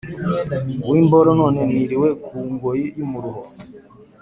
w' 0.89 0.97
imboro 1.01 1.29
none 1.39 1.59
niriwe 1.69 2.09
ku 2.23 2.35
ngoyi 2.51 2.85
y'umuruho!!! 2.97 3.41